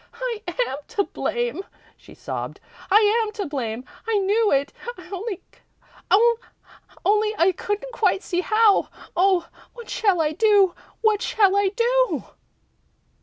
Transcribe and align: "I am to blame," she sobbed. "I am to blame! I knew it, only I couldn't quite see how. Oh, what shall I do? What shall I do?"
"I 0.15 0.41
am 0.47 0.77
to 0.87 1.03
blame," 1.03 1.61
she 1.95 2.15
sobbed. 2.15 2.59
"I 2.89 3.21
am 3.23 3.31
to 3.33 3.45
blame! 3.45 3.85
I 4.07 4.17
knew 4.17 4.51
it, 4.51 4.73
only 6.09 7.35
I 7.37 7.51
couldn't 7.51 7.93
quite 7.93 8.23
see 8.23 8.41
how. 8.41 8.89
Oh, 9.15 9.45
what 9.73 9.91
shall 9.91 10.19
I 10.19 10.31
do? 10.31 10.73
What 11.01 11.21
shall 11.21 11.55
I 11.55 11.67
do?" 11.69 12.23